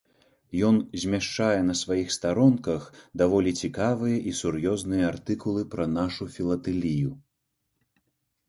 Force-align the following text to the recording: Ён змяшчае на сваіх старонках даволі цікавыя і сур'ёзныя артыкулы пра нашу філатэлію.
Ён 0.67 0.75
змяшчае 1.01 1.57
на 1.67 1.75
сваіх 1.81 2.07
старонках 2.15 2.87
даволі 3.23 3.51
цікавыя 3.67 4.17
і 4.31 4.35
сур'ёзныя 4.41 5.05
артыкулы 5.13 5.61
пра 5.75 5.85
нашу 5.99 6.23
філатэлію. 6.39 7.11